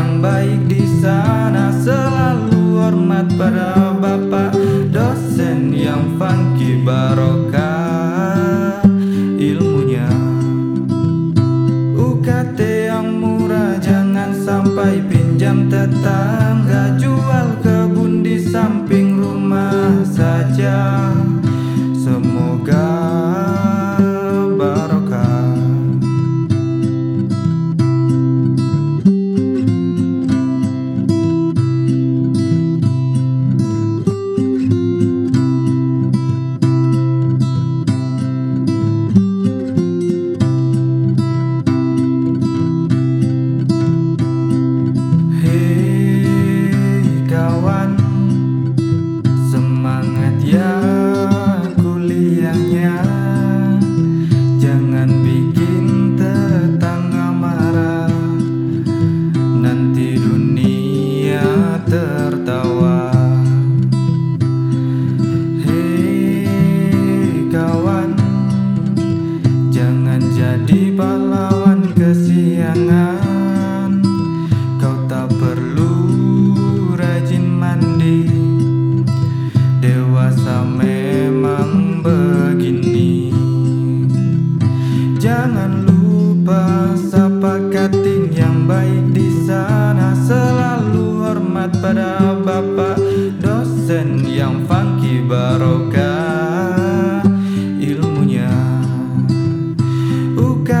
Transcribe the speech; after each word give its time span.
chẳng 0.00 0.22
bay 0.22 0.59
Jadi 70.50 70.98
pahlawan 70.98 71.94
kesiangan. 71.94 74.02
Kau 74.82 75.06
tak 75.06 75.30
perlu 75.38 75.94
rajin 76.98 77.46
mandi. 77.46 78.26
Dewasa 79.78 80.66
memang 80.66 82.02
begini. 82.02 83.30
Jangan 85.22 85.86
lupa 85.86 86.98
sapa 86.98 87.70
kating 87.70 88.34
yang 88.34 88.66
baik 88.66 89.14
di 89.14 89.30
sana. 89.46 90.18
Selalu 90.18 91.30
hormat 91.30 91.78
pada 91.78 92.34
bapak 92.42 92.98
dosen 93.38 94.26
yang 94.26 94.66
funky 94.66 95.22
barokah 95.22 96.09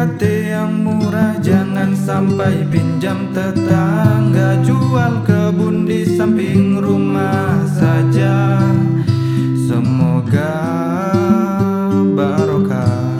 hati 0.00 0.56
yang 0.56 0.80
murah 0.80 1.36
Jangan 1.44 1.92
sampai 1.92 2.64
pinjam 2.72 3.36
tetangga. 3.36 4.64
Jual 4.64 5.20
kebun 5.28 5.84
di 5.84 6.08
samping 6.16 6.80
rumah 6.80 7.60
saja. 7.68 8.64
Semoga 9.68 10.56
barokah. 12.16 13.12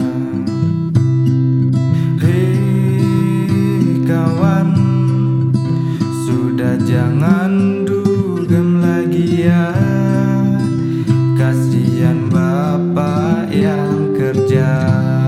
Hei 2.17 4.01
kawan 4.05 4.69
Sudah 6.25 6.81
jangan 6.81 7.85
dugem 7.85 8.81
lagi 8.81 9.49
ya. 9.49 9.69
Kasian 11.37 12.29
bapak 12.29 13.53
yang 13.53 14.17
kerja. 14.17 15.20